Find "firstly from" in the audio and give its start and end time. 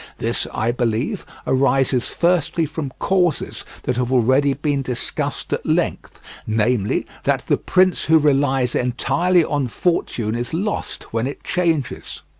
2.07-2.91